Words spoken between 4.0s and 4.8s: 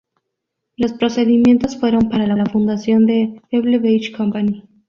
Company.